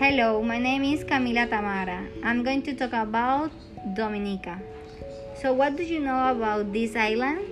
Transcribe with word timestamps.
Hello, 0.00 0.42
my 0.42 0.56
name 0.56 0.82
is 0.82 1.04
Camila 1.04 1.46
Tamara. 1.46 2.06
I'm 2.24 2.42
going 2.42 2.62
to 2.62 2.72
talk 2.72 2.94
about 2.94 3.50
Dominica. 3.92 4.58
So, 5.42 5.52
what 5.52 5.76
do 5.76 5.82
you 5.82 6.00
know 6.00 6.30
about 6.30 6.72
this 6.72 6.96
island? 6.96 7.44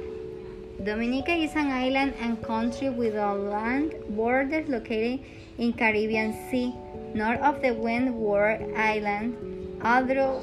Dominica 0.83 1.33
is 1.33 1.55
an 1.57 1.71
island 1.71 2.15
and 2.19 2.43
country 2.43 2.89
with 2.89 3.17
a 3.17 3.35
land 3.35 3.93
border 4.17 4.65
located 4.67 5.21
in 5.59 5.75
Caribbean 5.75 6.33
Sea, 6.49 6.73
north 7.13 7.41
of 7.41 7.61
the 7.61 7.75
Windward 7.75 8.65
Island, 8.75 9.37
although 9.85 10.41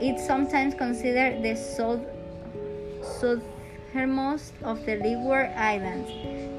it's 0.00 0.24
sometimes 0.24 0.76
considered 0.76 1.42
the 1.42 1.56
south, 1.56 2.06
southernmost 3.18 4.54
of 4.62 4.86
the 4.86 4.98
Leeward 5.02 5.50
Islands. 5.56 6.12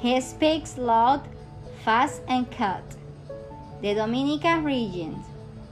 he 0.00 0.20
speaks 0.20 0.78
loud, 0.78 1.20
fast, 1.84 2.22
and 2.26 2.50
cut. 2.50 2.82
The 3.82 3.94
Dominican 3.94 4.64
region, 4.64 5.22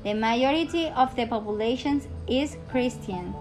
the 0.05 0.15
majority 0.15 0.89
of 0.89 1.17
the 1.17 1.27
population 1.27 2.03
is 2.29 2.57
Christian, 2.71 3.35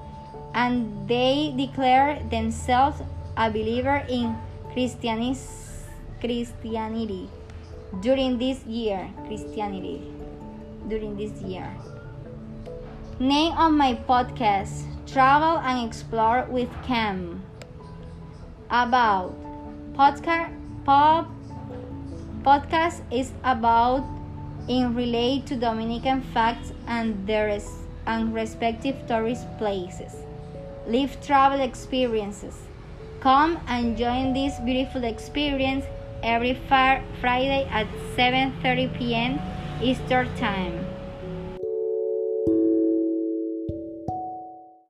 and 0.53 1.07
they 1.07 1.53
declare 1.55 2.23
themselves 2.31 3.01
a 3.35 3.51
believer 3.51 4.03
in 4.09 4.35
Christianity 4.71 5.37
during 8.01 8.37
this 8.39 8.65
year. 8.65 9.09
Christianity 9.27 10.01
during 10.87 11.17
this 11.17 11.31
year. 11.41 11.67
Name 13.19 13.53
of 13.57 13.73
my 13.73 13.95
podcast 14.07 14.87
Travel 15.05 15.59
and 15.59 15.87
Explore 15.87 16.47
with 16.49 16.69
Cam. 16.83 17.43
About 18.69 19.33
podcast 19.95 20.51
pop 20.87 21.27
podcast 22.43 23.01
is 23.11 23.33
about 23.43 24.07
in 24.69 24.95
relate 24.95 25.45
to 25.45 25.57
Dominican 25.57 26.21
facts 26.21 26.71
and 26.87 27.27
their 27.27 27.59
and 28.05 28.33
respective 28.33 28.95
tourist 29.05 29.45
places. 29.57 30.15
Live 30.87 31.19
travel 31.19 31.59
experiences. 31.59 32.55
Come 33.19 33.59
and 33.67 33.97
join 33.97 34.31
this 34.31 34.61
beautiful 34.63 35.03
experience 35.03 35.83
every 36.23 36.53
Friday 36.69 37.67
at 37.69 37.87
7:30 38.15 38.87
p.m. 38.97 39.41
Eastern 39.83 40.31
Time. 40.37 40.96